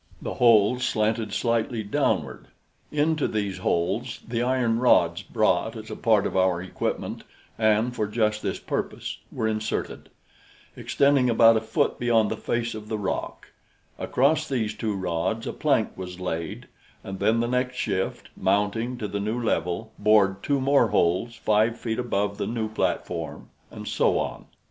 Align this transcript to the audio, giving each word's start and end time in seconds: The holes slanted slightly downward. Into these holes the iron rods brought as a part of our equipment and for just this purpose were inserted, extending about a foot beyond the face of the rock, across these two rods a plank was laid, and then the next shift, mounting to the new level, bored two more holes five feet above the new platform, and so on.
The 0.19 0.33
holes 0.33 0.83
slanted 0.83 1.31
slightly 1.31 1.83
downward. 1.83 2.47
Into 2.91 3.27
these 3.27 3.59
holes 3.59 4.19
the 4.27 4.41
iron 4.41 4.79
rods 4.79 5.21
brought 5.21 5.75
as 5.75 5.91
a 5.91 5.95
part 5.95 6.25
of 6.25 6.35
our 6.35 6.59
equipment 6.59 7.23
and 7.55 7.95
for 7.95 8.07
just 8.07 8.41
this 8.41 8.57
purpose 8.57 9.19
were 9.31 9.47
inserted, 9.47 10.09
extending 10.75 11.29
about 11.29 11.55
a 11.55 11.61
foot 11.61 11.99
beyond 11.99 12.31
the 12.31 12.35
face 12.35 12.73
of 12.73 12.87
the 12.89 12.97
rock, 12.97 13.49
across 13.99 14.47
these 14.49 14.73
two 14.73 14.95
rods 14.95 15.45
a 15.45 15.53
plank 15.53 15.95
was 15.95 16.19
laid, 16.19 16.65
and 17.03 17.19
then 17.19 17.39
the 17.39 17.47
next 17.47 17.75
shift, 17.77 18.29
mounting 18.35 18.97
to 18.97 19.07
the 19.07 19.19
new 19.19 19.39
level, 19.39 19.93
bored 19.99 20.41
two 20.41 20.59
more 20.59 20.87
holes 20.87 21.35
five 21.35 21.77
feet 21.77 21.99
above 21.99 22.39
the 22.39 22.47
new 22.47 22.67
platform, 22.67 23.51
and 23.69 23.87
so 23.87 24.17
on. 24.17 24.45